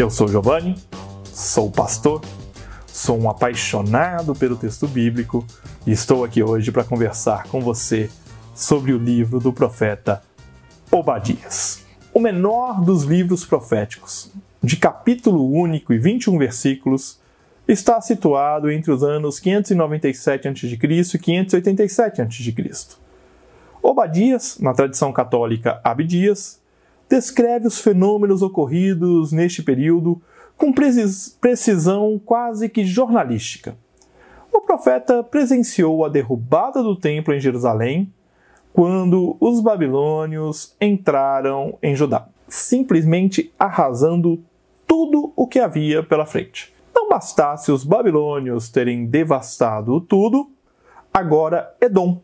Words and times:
Eu 0.00 0.08
sou 0.08 0.26
Giovanni, 0.26 0.76
sou 1.24 1.70
pastor, 1.70 2.22
sou 2.86 3.20
um 3.20 3.28
apaixonado 3.28 4.34
pelo 4.34 4.56
texto 4.56 4.88
bíblico 4.88 5.44
e 5.86 5.92
estou 5.92 6.24
aqui 6.24 6.42
hoje 6.42 6.72
para 6.72 6.82
conversar 6.82 7.46
com 7.48 7.60
você 7.60 8.08
sobre 8.54 8.94
o 8.94 8.98
livro 8.98 9.38
do 9.38 9.52
profeta 9.52 10.22
Obadias. 10.90 11.84
O 12.14 12.18
menor 12.18 12.82
dos 12.82 13.04
livros 13.04 13.44
proféticos, 13.44 14.32
de 14.62 14.78
capítulo 14.78 15.52
único 15.52 15.92
e 15.92 15.98
21 15.98 16.38
versículos, 16.38 17.20
está 17.68 18.00
situado 18.00 18.70
entre 18.70 18.90
os 18.90 19.02
anos 19.02 19.38
597 19.38 20.48
a.C. 20.48 20.66
e 20.66 21.18
587 21.18 22.22
a.C. 22.22 22.96
Obadias, 23.82 24.56
na 24.60 24.72
tradição 24.72 25.12
católica 25.12 25.78
Abdias, 25.84 26.58
descreve 27.10 27.66
os 27.66 27.80
fenômenos 27.80 28.40
ocorridos 28.40 29.32
neste 29.32 29.64
período 29.64 30.22
com 30.56 30.72
precisão 30.72 32.20
quase 32.24 32.68
que 32.68 32.84
jornalística. 32.84 33.76
O 34.52 34.60
profeta 34.60 35.22
presenciou 35.24 36.04
a 36.04 36.08
derrubada 36.08 36.82
do 36.84 36.94
templo 36.94 37.34
em 37.34 37.40
Jerusalém 37.40 38.12
quando 38.72 39.36
os 39.40 39.60
babilônios 39.60 40.76
entraram 40.80 41.76
em 41.82 41.96
Judá, 41.96 42.28
simplesmente 42.46 43.52
arrasando 43.58 44.40
tudo 44.86 45.32
o 45.34 45.48
que 45.48 45.58
havia 45.58 46.04
pela 46.04 46.24
frente. 46.24 46.72
Não 46.94 47.08
bastasse 47.08 47.72
os 47.72 47.82
babilônios 47.82 48.68
terem 48.68 49.06
devastado 49.06 50.00
tudo, 50.00 50.48
agora 51.12 51.74
Edom, 51.80 52.20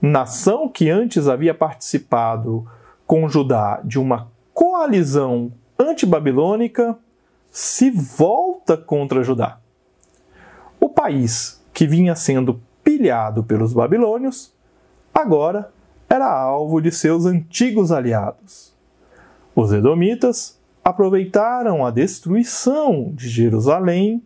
nação 0.00 0.68
que 0.68 0.88
antes 0.88 1.26
havia 1.26 1.54
participado 1.54 2.64
com 3.12 3.28
Judá 3.28 3.78
de 3.84 3.98
uma 3.98 4.32
coalizão 4.54 5.52
antibabilônica, 5.78 6.96
se 7.50 7.90
volta 7.90 8.74
contra 8.74 9.22
Judá. 9.22 9.58
O 10.80 10.88
país 10.88 11.62
que 11.74 11.86
vinha 11.86 12.14
sendo 12.16 12.58
pilhado 12.82 13.44
pelos 13.44 13.74
babilônios, 13.74 14.54
agora 15.12 15.70
era 16.08 16.26
alvo 16.26 16.80
de 16.80 16.90
seus 16.90 17.26
antigos 17.26 17.92
aliados. 17.92 18.72
Os 19.54 19.74
edomitas 19.74 20.58
aproveitaram 20.82 21.84
a 21.84 21.90
destruição 21.90 23.12
de 23.14 23.28
Jerusalém 23.28 24.22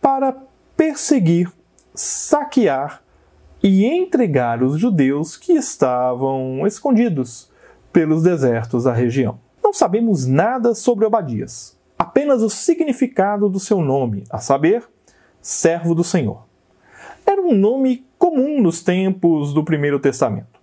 para 0.00 0.32
perseguir, 0.76 1.50
saquear 1.92 3.02
e 3.60 3.84
entregar 3.84 4.62
os 4.62 4.78
judeus 4.78 5.36
que 5.36 5.54
estavam 5.54 6.64
escondidos 6.68 7.50
pelos 7.92 8.22
desertos 8.22 8.84
da 8.84 8.92
região. 8.92 9.38
Não 9.62 9.72
sabemos 9.72 10.26
nada 10.26 10.74
sobre 10.74 11.04
Obadias, 11.04 11.78
apenas 11.98 12.42
o 12.42 12.50
significado 12.50 13.48
do 13.48 13.60
seu 13.60 13.80
nome, 13.80 14.24
a 14.30 14.38
saber, 14.38 14.84
servo 15.40 15.94
do 15.94 16.02
Senhor. 16.02 16.44
Era 17.26 17.40
um 17.40 17.54
nome 17.54 18.06
comum 18.18 18.60
nos 18.60 18.82
tempos 18.82 19.52
do 19.52 19.64
Primeiro 19.64 19.98
Testamento. 19.98 20.60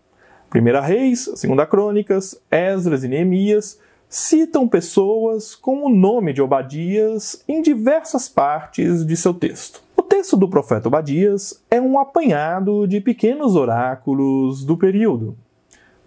Primeira 0.50 0.82
Reis, 0.82 1.32
Segunda 1.36 1.66
Crônicas, 1.66 2.42
Esdras 2.50 3.04
e 3.04 3.08
Neemias 3.08 3.80
citam 4.10 4.68
pessoas 4.68 5.54
com 5.54 5.86
o 5.86 5.90
nome 5.90 6.34
de 6.34 6.42
Obadias 6.42 7.44
em 7.48 7.62
diversas 7.62 8.28
partes 8.28 9.06
de 9.06 9.16
seu 9.16 9.34
texto 9.34 9.84
texto 10.20 10.36
do 10.36 10.50
profeta 10.50 10.88
Obadias 10.88 11.64
é 11.70 11.80
um 11.80 12.00
apanhado 12.00 12.88
de 12.88 13.00
pequenos 13.00 13.56
oráculos 13.56 14.66
do 14.66 14.76
período, 14.76 15.38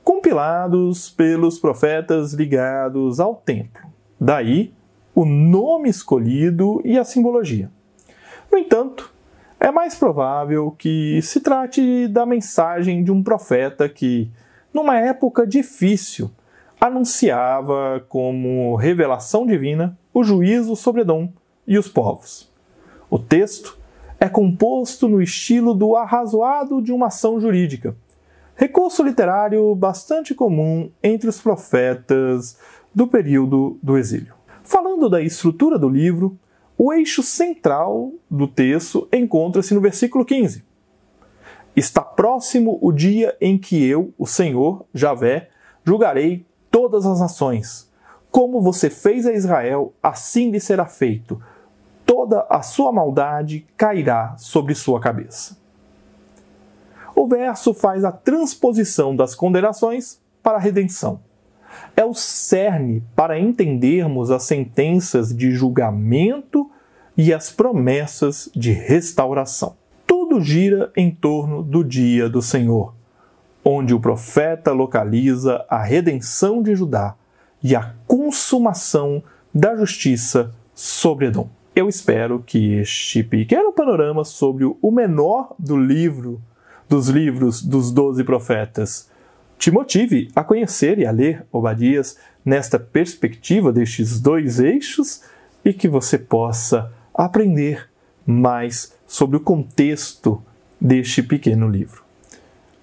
compilados 0.05 1.11
pelos 1.11 1.59
profetas 1.59 2.33
ligados 2.33 3.21
ao 3.21 3.35
templo. 3.35 3.83
Daí 4.21 4.73
o 5.15 5.25
nome 5.25 5.89
escolhido 5.89 6.81
e 6.85 6.99
a 6.99 7.05
simbologia. 7.05 7.71
No 8.51 8.59
entanto, 8.59 9.13
é 9.61 9.71
mais 9.71 9.95
provável 9.95 10.75
que 10.77 11.21
se 11.23 11.41
trate 11.41 12.09
da 12.09 12.27
mensagem 12.27 13.05
de 13.05 13.13
um 13.13 13.23
profeta 13.23 13.89
que, 13.89 14.31
numa 14.73 14.99
época 14.99 15.47
difícil, 15.47 16.31
anunciava 16.81 18.05
como 18.09 18.75
revelação 18.75 19.47
divina 19.47 19.97
o 20.13 20.25
juízo 20.25 20.75
sobre 20.75 21.03
Edom 21.03 21.33
e 21.67 21.79
os 21.79 21.89
povos. 21.89 22.51
O 23.09 23.19
texto 23.19 23.79
é 24.19 24.29
composto 24.29 25.09
no 25.09 25.23
estilo 25.23 25.75
do 25.75 25.95
arrazoado 25.95 26.83
de 26.83 26.93
uma 26.93 27.07
ação 27.07 27.41
jurídica, 27.41 27.95
recurso 28.55 29.03
literário 29.03 29.75
bastante 29.75 30.35
comum 30.35 30.91
entre 31.03 31.29
os 31.29 31.41
profetas 31.41 32.59
do 32.95 33.07
período 33.07 33.79
do 33.83 33.97
exílio. 33.97 34.35
Falando 34.63 35.09
da 35.09 35.21
estrutura 35.21 35.79
do 35.79 35.89
livro, 35.89 36.39
o 36.77 36.93
eixo 36.93 37.23
central 37.23 38.13
do 38.31 38.47
texto 38.47 39.09
encontra-se 39.13 39.75
no 39.75 39.81
versículo 39.81 40.25
15. 40.25 40.65
Está 41.75 42.03
próximo 42.03 42.79
o 42.83 42.93
dia 42.93 43.37
em 43.41 43.57
que 43.57 43.85
eu, 43.85 44.13
o 44.19 44.27
Senhor, 44.27 44.85
Javé, 44.93 45.49
julgarei 45.85 46.47
todas 46.71 47.07
as 47.07 47.21
nações. 47.21 47.91
Como 48.31 48.61
você 48.61 48.91
fez 48.91 49.27
a 49.27 49.33
Israel, 49.33 49.93
assim 50.03 50.51
lhe 50.51 50.61
será 50.61 50.87
feito 50.87 51.41
toda 52.13 52.47
a 52.51 52.61
sua 52.61 52.93
maldade 52.93 53.67
cairá 53.75 54.35
sobre 54.37 54.75
sua 54.75 55.01
cabeça. 55.01 55.57
O 57.23 57.29
verso 57.29 57.73
faz 57.73 58.05
a 58.05 58.11
transposição 58.11 59.15
das 59.15 59.33
condenações 59.33 60.21
para 60.43 60.57
a 60.57 60.61
redenção. 60.61 61.21
É 61.97 62.05
o 62.05 62.13
cerne 62.13 63.01
para 63.15 63.39
entendermos 63.39 64.33
as 64.33 64.43
sentenças 64.43 65.33
de 65.33 65.53
julgamento 65.53 66.69
e 67.17 67.33
as 67.33 67.49
promessas 67.49 68.51
de 68.53 68.73
restauração. 68.73 69.77
Tudo 70.05 70.41
gira 70.41 70.91
em 70.97 71.13
torno 71.13 71.63
do 71.63 71.85
dia 71.85 72.29
do 72.29 72.43
Senhor, 72.43 72.93
onde 73.65 73.95
o 73.95 74.01
profeta 74.01 74.73
localiza 74.73 75.65
a 75.69 75.81
redenção 75.81 76.61
de 76.61 76.75
Judá 76.75 77.15
e 77.63 77.77
a 77.77 77.95
consumação 78.05 79.23
da 79.55 79.77
justiça 79.77 80.53
sobre 80.75 81.27
Edom. 81.27 81.49
Eu 81.73 81.89
espero 81.89 82.43
que 82.45 82.75
este 82.75 83.23
pequeno 83.23 83.73
panorama 83.73 84.25
sobre 84.25 84.65
o 84.65 84.91
menor 84.91 85.55
do 85.57 85.77
livro, 85.77 86.43
dos 86.89 87.09
livros 87.09 87.63
dos 87.63 87.91
doze 87.91 88.25
profetas, 88.25 89.11
te 89.59 89.71
motive 89.71 90.29
a 90.35 90.43
conhecer 90.43 90.99
e 90.99 91.07
a 91.07 91.11
ler 91.11 91.47
Obadias 91.53 92.17
nesta 92.45 92.79
perspectiva 92.79 93.73
destes 93.73 94.21
dois 94.21 94.59
eixos 94.59 95.23
e 95.65 95.73
que 95.73 95.89
você 95.89 96.19
possa 96.19 96.93
aprender 97.15 97.89
mais 98.27 98.97
sobre 99.07 99.37
o 99.37 99.41
contexto 99.41 100.43
deste 100.81 101.23
pequeno 101.23 101.69
livro. 101.69 102.03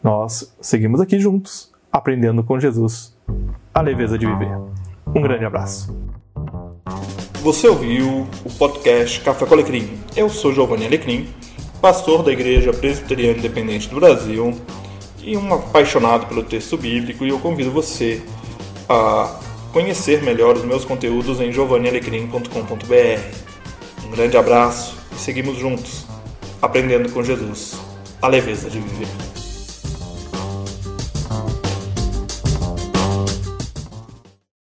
Nós 0.01 0.55
seguimos 0.61 1.01
aqui 1.01 1.19
juntos, 1.19 1.71
aprendendo 1.91 2.43
com 2.43 2.59
Jesus 2.59 3.13
a 3.73 3.81
leveza 3.81 4.17
de 4.17 4.25
viver. 4.25 4.57
Um 5.07 5.21
grande 5.21 5.43
abraço. 5.43 5.93
Você 7.41 7.67
ouviu 7.67 8.27
o 8.45 8.53
podcast 8.57 9.21
Café 9.21 9.45
com 9.45 9.53
Alecrim. 9.53 9.97
Eu 10.15 10.29
sou 10.29 10.53
Giovanni 10.53 10.85
Alecrim, 10.85 11.27
pastor 11.81 12.23
da 12.23 12.31
Igreja 12.31 12.73
Presbiteriana 12.73 13.37
Independente 13.37 13.87
do 13.87 13.95
Brasil 13.95 14.53
e 15.21 15.37
um 15.37 15.53
apaixonado 15.53 16.27
pelo 16.27 16.43
texto 16.43 16.77
bíblico 16.77 17.25
e 17.25 17.29
eu 17.29 17.39
convido 17.39 17.71
você 17.71 18.21
a 18.87 19.39
conhecer 19.71 20.21
melhor 20.21 20.57
os 20.57 20.65
meus 20.65 20.83
conteúdos 20.83 21.39
em 21.39 21.51
giovannialecrim.com.br. 21.51 24.05
Um 24.05 24.11
grande 24.11 24.37
abraço 24.37 24.97
e 25.13 25.19
seguimos 25.19 25.57
juntos, 25.57 26.05
aprendendo 26.61 27.11
com 27.11 27.23
Jesus 27.23 27.75
a 28.21 28.27
leveza 28.27 28.69
de 28.69 28.79
viver. 28.79 29.38